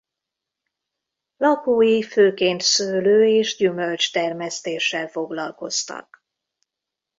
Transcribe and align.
Lakói 1.37 2.03
főként 2.03 2.61
szőlő- 2.61 3.27
és 3.27 3.55
gyümölcstermesztéssel 3.55 5.07
foglalkoztak. 5.07 6.23